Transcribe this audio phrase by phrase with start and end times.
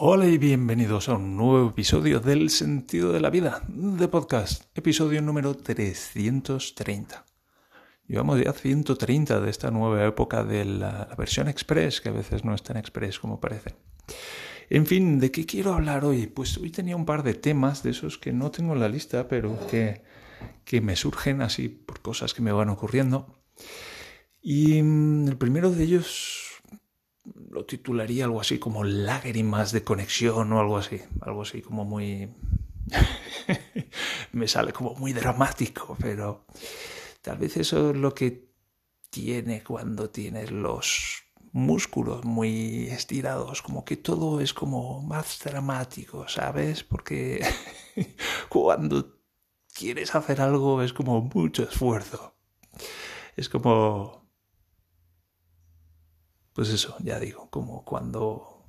[0.00, 5.20] Hola y bienvenidos a un nuevo episodio del Sentido de la Vida de podcast, episodio
[5.20, 7.26] número 330.
[8.06, 12.54] Llevamos ya 130 de esta nueva época de la, versión express, que a veces no
[12.54, 13.74] es tan express como parece.
[14.70, 16.28] En fin, ¿de qué quiero hablar hoy?
[16.28, 19.26] Pues hoy tenía un par de temas de esos que no tengo en la lista,
[19.26, 20.04] pero que,
[20.64, 23.36] que me surgen así por cosas que me van ocurriendo.
[24.40, 26.47] Y mm, el primero de ellos
[27.50, 32.28] lo titularía algo así como lágrimas de conexión o algo así, algo así como muy...
[34.32, 36.46] me sale como muy dramático, pero
[37.22, 38.48] tal vez eso es lo que
[39.10, 41.22] tiene cuando tienes los
[41.52, 46.84] músculos muy estirados, como que todo es como más dramático, ¿sabes?
[46.84, 47.44] Porque
[48.48, 49.18] cuando
[49.74, 52.34] quieres hacer algo es como mucho esfuerzo.
[53.36, 54.27] Es como
[56.58, 58.64] pues eso, ya digo, como cuando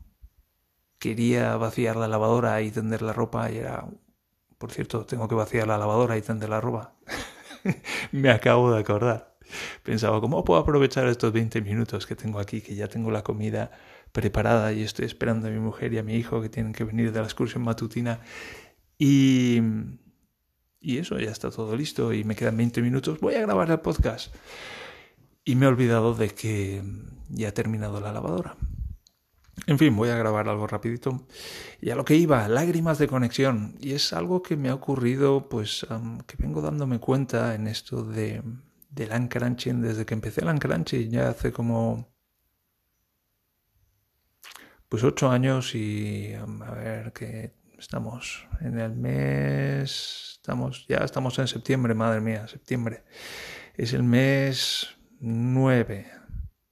[0.99, 3.83] quería vaciar la lavadora y tender la ropa y era,
[4.59, 6.93] por cierto, tengo que vaciar la lavadora y tender la ropa.
[8.11, 9.39] Me acabo de acordar.
[9.81, 13.71] Pensaba, ¿cómo puedo aprovechar estos 20 minutos que tengo aquí, que ya tengo la comida
[14.11, 17.11] preparada y estoy esperando a mi mujer y a mi hijo que tienen que venir
[17.11, 18.19] de la excursión matutina?
[18.99, 19.63] Y,
[20.79, 23.19] y eso, ya está todo listo y me quedan 20 minutos.
[23.19, 24.31] Voy a grabar el podcast.
[25.49, 26.83] Y me he olvidado de que
[27.29, 28.55] ya he terminado la lavadora.
[29.65, 31.25] En fin, voy a grabar algo rapidito.
[31.81, 33.75] Y a lo que iba, lágrimas de conexión.
[33.79, 35.87] Y es algo que me ha ocurrido, pues,
[36.27, 38.43] que vengo dándome cuenta en esto de,
[38.91, 42.13] del Uncrunching desde que empecé el Uncrunching, ya hace como...
[44.87, 50.35] Pues ocho años y a ver que estamos en el mes...
[50.35, 53.03] Estamos, ya estamos en septiembre, madre mía, septiembre.
[53.73, 56.07] Es el mes 9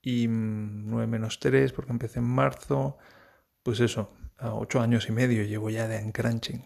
[0.02, 2.98] y 9 menos 3 porque empecé en marzo,
[3.64, 6.64] pues eso, a 8 años y medio llevo ya de Uncrunching.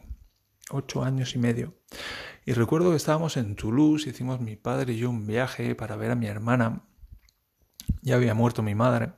[0.72, 1.76] 8 años y medio.
[2.46, 6.12] Y recuerdo que estábamos en Toulouse, hicimos mi padre y yo un viaje para ver
[6.12, 6.84] a mi hermana.
[8.02, 9.14] Ya había muerto mi madre.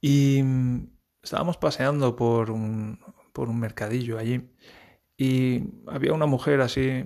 [0.00, 0.42] Y
[1.22, 2.98] estábamos paseando por un,
[3.32, 4.50] por un mercadillo allí.
[5.16, 7.04] Y había una mujer así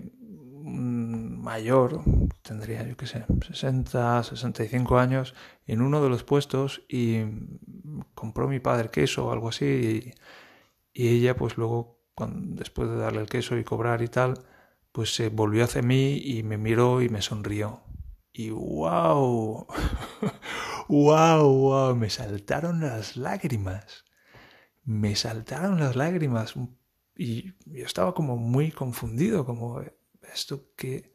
[0.62, 2.02] mayor,
[2.48, 5.34] tendría yo qué sé, 60, 65 años,
[5.66, 7.20] en uno de los puestos y
[8.14, 10.14] compró mi padre queso o algo así
[10.94, 14.34] y, ella pues luego, cuando, después de darle el queso y cobrar y tal,
[14.91, 17.82] pues se volvió hacia mí y me miró y me sonrió.
[18.32, 19.66] Y wow,
[20.88, 24.06] wow, wow, me saltaron las lágrimas.
[24.84, 26.54] Me saltaron las lágrimas.
[27.16, 29.82] Y yo estaba como muy confundido, como
[30.34, 31.14] esto que...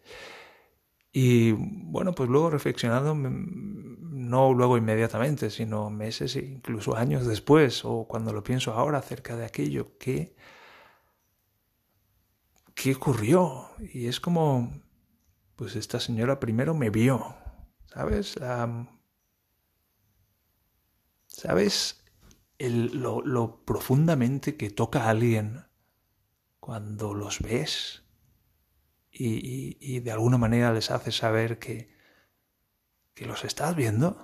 [1.14, 8.08] Y bueno, pues luego reflexionando, no luego inmediatamente, sino meses e incluso años después, o
[8.08, 10.36] cuando lo pienso ahora acerca de aquello, ¿qué,
[12.76, 13.70] qué ocurrió?
[13.94, 14.72] Y es como,
[15.56, 17.36] pues esta señora primero me vio,
[17.88, 18.36] ¿sabes?
[21.28, 22.04] ¿Sabes
[22.60, 25.66] lo, lo profundamente que toca a alguien
[26.60, 28.03] cuando los ves?
[29.14, 31.94] Y, de alguna manera les hace saber que,
[33.14, 34.18] que los estás viendo.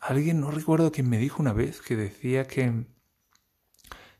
[0.00, 2.86] Alguien, no recuerdo quién me dijo una vez, que decía que,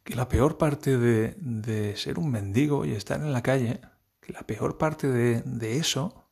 [0.05, 3.81] que la peor parte de, de, ser un mendigo y estar en la calle,
[4.21, 6.31] que la peor parte de, de eso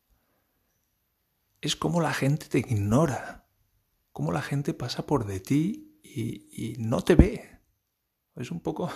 [1.60, 3.46] es cómo la gente te ignora,
[4.12, 7.51] cómo la gente pasa por de ti y, y no te ve.
[8.36, 8.90] Es un poco,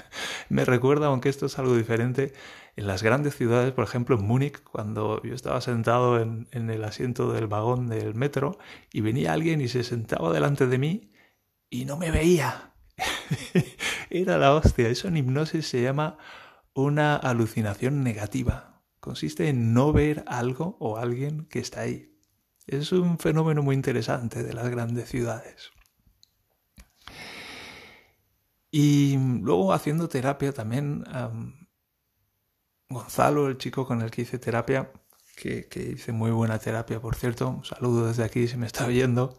[0.48, 2.34] me recuerda, aunque esto es algo diferente,
[2.76, 6.84] en las grandes ciudades, por ejemplo en Múnich, cuando yo estaba sentado en, en, el
[6.84, 8.58] asiento del vagón del metro
[8.92, 11.12] y venía alguien y se sentaba delante de mí
[11.70, 12.74] y no me veía.
[14.10, 14.88] Era la hostia.
[14.88, 16.18] Eso en hipnosis se llama
[16.74, 18.82] una alucinación negativa.
[19.00, 22.18] Consiste en no ver algo o alguien que está ahí.
[22.66, 25.72] Es un fenómeno muy interesante de las grandes ciudades.
[28.74, 31.04] Y luego haciendo terapia también,
[32.88, 34.90] Gonzalo, el chico con el que hice terapia,
[35.36, 39.38] que, que, hice muy buena terapia, por cierto, saludo desde aquí si me está oyendo,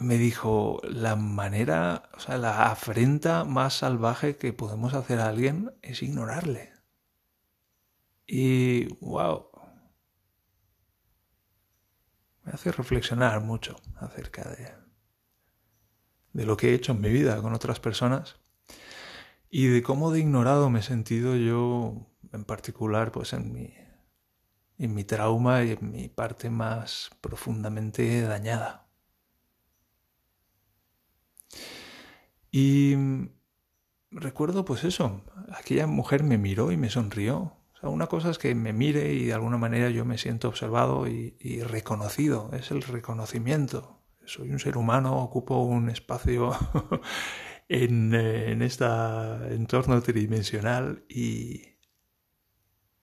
[0.00, 5.70] me dijo, la manera, o sea, la afrenta más salvaje que podemos hacer a alguien
[5.82, 6.72] es ignorarle.
[8.26, 9.50] Y, wow,
[12.44, 14.91] me hace reflexionar mucho acerca de
[16.32, 18.36] de lo que he hecho en mi vida con otras personas
[19.50, 23.74] y de cómo de ignorado me he sentido yo en particular pues en mi
[24.78, 28.88] en mi trauma y en mi parte más profundamente dañada.
[32.50, 32.96] Y
[34.10, 37.56] recuerdo pues eso, aquella mujer me miró y me sonrió.
[37.82, 41.62] Una cosa es que me mire y de alguna manera yo me siento observado y
[41.62, 44.01] reconocido, es el reconocimiento.
[44.24, 46.52] Soy un ser humano, ocupo un espacio
[47.68, 48.84] en, en este
[49.54, 51.62] entorno tridimensional y,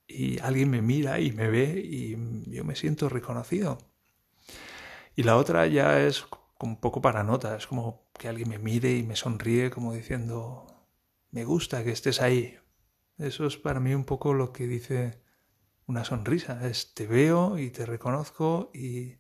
[0.07, 2.15] y alguien me mira y me ve y
[2.51, 3.77] yo me siento reconocido.
[5.15, 6.25] Y la otra ya es
[6.61, 10.65] un poco para nota, es como que alguien me mire y me sonríe como diciendo,
[11.31, 12.57] me gusta que estés ahí.
[13.17, 15.21] Eso es para mí un poco lo que dice
[15.87, 19.18] una sonrisa, es te veo y te reconozco y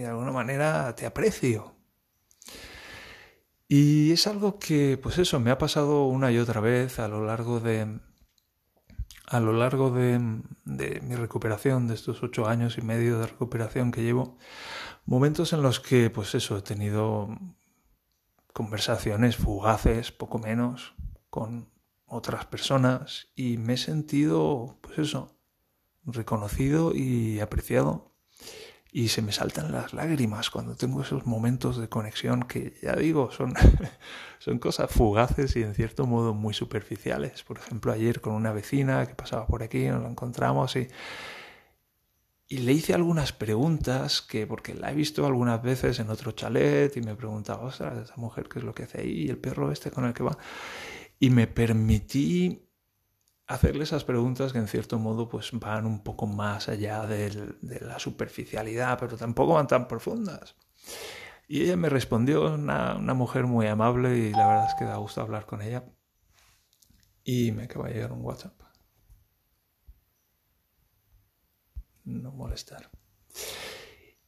[0.00, 1.74] de alguna manera te aprecio.
[3.68, 7.24] Y es algo que, pues eso, me ha pasado una y otra vez a lo
[7.24, 8.00] largo de,
[9.26, 14.02] a lo largo de, mi recuperación, de estos ocho años y medio de recuperación que
[14.02, 14.36] llevo,
[15.06, 17.28] momentos en los que, pues eso, he tenido
[18.52, 20.94] conversaciones fugaces, poco menos,
[21.30, 21.70] con
[22.06, 25.38] otras personas y me he sentido, pues eso,
[26.04, 28.09] reconocido y apreciado
[28.92, 33.30] y se me saltan las lágrimas cuando tengo esos momentos de conexión que ya digo
[33.30, 33.54] son,
[34.38, 37.42] son cosas fugaces y en cierto modo muy superficiales.
[37.44, 40.88] Por ejemplo, ayer con una vecina que pasaba por aquí, nos la encontramos y,
[42.48, 46.96] y le hice algunas preguntas que, porque la he visto algunas veces en otro chalet
[46.96, 49.70] y me preguntaba, ostras, esa mujer qué es lo que hace ahí y el perro
[49.70, 50.36] este con el que va.
[51.20, 52.69] Y me permití
[53.50, 57.98] hacerle esas preguntas que en cierto modo pues van un poco más allá de la
[57.98, 60.54] superficialidad, pero tampoco van tan profundas.
[61.48, 64.98] Y ella me respondió, una, una, mujer muy amable y la verdad es que da
[64.98, 65.84] gusto hablar con ella.
[67.24, 68.54] Y me acaba de llegar un WhatsApp.
[72.04, 72.88] No molestar.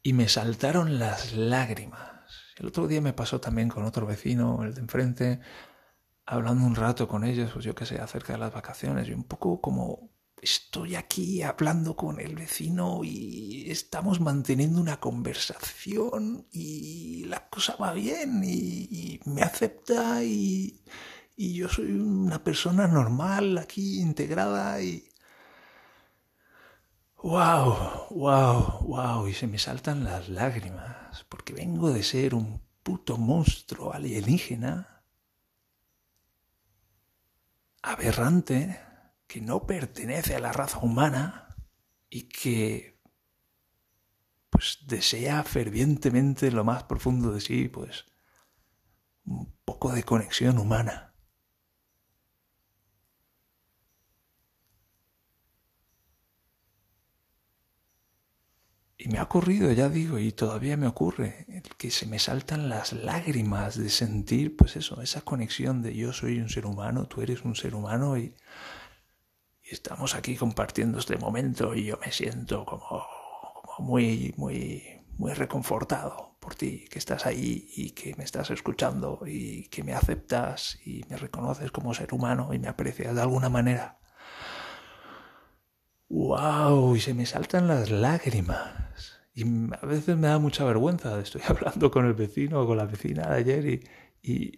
[0.02, 2.54] Y me saltaron las lágrimas.
[2.56, 5.40] El otro día me pasó también con otro vecino, el de enfrente,
[6.26, 9.24] hablando un rato con ellos, pues yo qué sé, acerca de las vacaciones, y un
[9.24, 17.48] poco como estoy aquí hablando con el vecino y estamos manteniendo una conversación y la
[17.48, 20.82] cosa va bien y, me acepta y,
[21.36, 25.08] y, yo soy una persona normal aquí integrada y...
[27.22, 28.08] ¡Wow!
[28.10, 28.80] ¡Wow!
[28.80, 29.28] ¡Wow!
[29.28, 34.91] Y se me saltan las lágrimas porque vengo de ser un puto monstruo alienígena
[37.82, 38.80] aberrante
[39.26, 41.56] que no pertenece a la raza humana
[42.08, 43.00] y que
[44.50, 48.04] pues desea fervientemente lo más profundo de sí, pues
[49.24, 51.11] un poco de conexión humana.
[59.04, 61.44] Y me ha ocurrido, ya digo, y todavía me ocurre,
[61.76, 66.38] que se me saltan las lágrimas de sentir, pues eso, esa conexión de yo soy
[66.38, 68.36] un ser humano, tú eres un ser humano y,
[69.64, 73.04] estamos aquí compartiendo este momento y yo me siento como,
[73.64, 74.84] como muy, muy,
[75.18, 79.94] muy reconfortado por ti, que estás ahí y que me estás escuchando y que me
[79.94, 83.98] aceptas y me reconoces como ser humano y me aprecias de alguna manera.
[86.12, 86.94] ¡Wow!
[86.94, 89.18] Y se me saltan las lágrimas.
[89.34, 91.18] Y a veces me da mucha vergüenza.
[91.18, 93.80] Estoy hablando con el vecino o con la vecina de ayer y,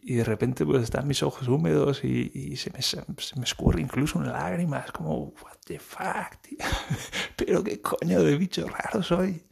[0.02, 3.04] y, de repente pues están mis ojos húmedos y, se, me, se,
[3.36, 4.80] me, escurre incluso una lágrima.
[4.80, 6.36] Es como, what the fuck?
[7.36, 9.44] Pero qué coño de bicho raro soy.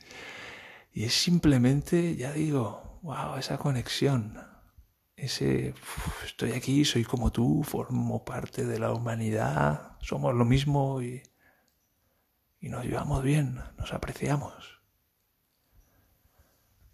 [0.92, 4.40] Y es simplemente, ya digo, wow, esa conexión.
[5.14, 5.72] Ese,
[6.24, 11.22] estoy aquí, soy como tú, formo parte de la humanidad, somos lo mismo y
[12.62, 14.80] y nos llevamos bien, nos apreciamos.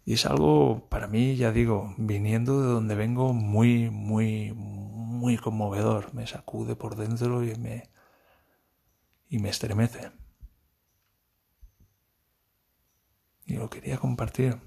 [0.03, 6.11] Y es algo, para mí, ya digo, viniendo de donde vengo, muy, muy, muy conmovedor.
[6.15, 7.91] Me sacude por dentro y me,
[9.29, 10.11] y me estremece.
[13.45, 14.57] Y lo quería compartir.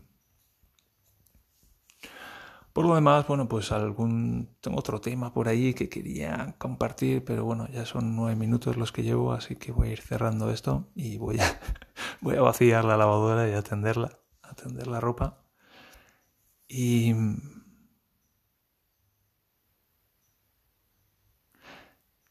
[2.72, 7.44] Por lo demás, bueno, pues algún tengo otro tema por ahí que quería compartir, pero
[7.44, 10.88] bueno, ya son nueve minutos los que llevo, así que voy a ir cerrando esto
[10.94, 11.44] y voy a
[12.22, 15.38] voy a vaciar la lavadora y atenderla, atender la ropa.
[16.68, 17.14] Y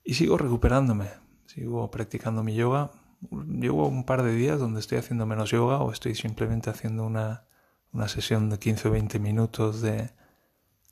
[0.04, 1.10] y sigo recuperándome,
[1.46, 2.92] sigo practicando mi yoga.
[3.32, 7.46] Llevo un par de días donde estoy haciendo menos yoga o estoy simplemente haciendo una,
[7.94, 10.10] una sesión de 15 o 20 minutos de,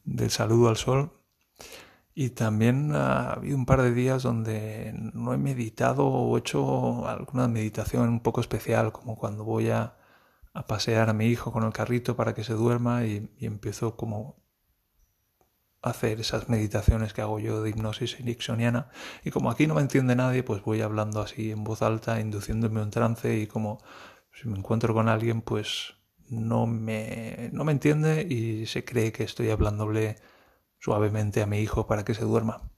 [0.10, 1.12] del saludo al sol.
[2.14, 7.48] Y también ha habido un par de días donde no he meditado o hecho alguna
[7.48, 9.96] meditación un poco especial, como cuando voy a,
[10.54, 14.44] a pasear a mi hijo con el carrito para que se duerma y, empiezo como
[15.82, 18.90] hacer esas meditaciones que hago yo de hipnosis ericksoniana.
[19.24, 22.82] Y como aquí no me entiende nadie, pues voy hablando así en voz alta, induciéndome
[22.82, 23.80] un trance y como
[24.34, 25.99] si me encuentro con alguien, pues
[26.30, 30.18] no me, no me entiende y se cree que estoy hablándole
[30.80, 32.72] suavemente a mi hijo para que se duerma.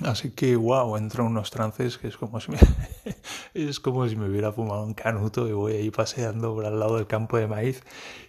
[0.00, 2.58] Así que, wow, entro en unos trances que es como si me,
[3.54, 6.96] es como si me hubiera fumado un canuto y voy ahí paseando por al lado
[6.96, 7.82] del campo de maíz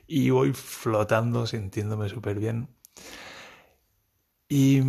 [0.07, 2.69] y voy flotando sintiéndome súper bien.
[4.51, 4.81] Y,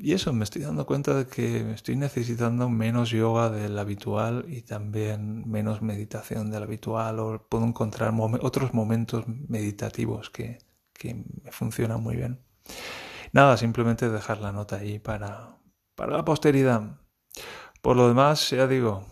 [0.00, 4.62] y, eso, me estoy dando cuenta de que estoy necesitando menos yoga del habitual y
[4.62, 10.58] también menos meditación del habitual o puedo encontrar otros momentos meditativos que,
[10.92, 12.40] que me funcionan muy bien.
[13.32, 15.56] Nada, simplemente dejar la nota ahí para,
[15.94, 16.98] para la posteridad.
[17.82, 19.06] Por lo demás, ya digo,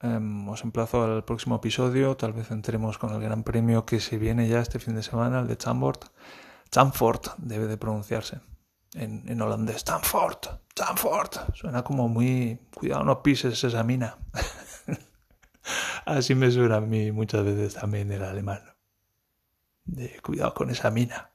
[0.00, 2.16] em, os emplazo al próximo episodio.
[2.16, 5.40] Tal vez entremos con el gran premio que se viene ya este fin de semana,
[5.40, 6.00] el de Chambord.
[6.70, 8.40] Chamfort debe de pronunciarse
[8.94, 9.84] en, en holandés.
[9.84, 11.54] Chamfort, Chamfort.
[11.54, 12.58] Suena como muy.
[12.74, 14.18] Cuidado, no pises esa mina.
[16.04, 18.62] Así me suena a mí muchas veces también el alemán.
[19.84, 21.30] De cuidado con esa mina.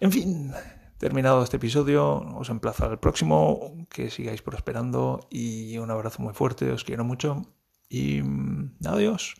[0.00, 0.52] En fin,
[0.98, 6.72] Terminado este episodio, os emplazo al próximo, que sigáis prosperando y un abrazo muy fuerte,
[6.72, 7.46] os quiero mucho
[7.88, 9.36] y mm, adiós.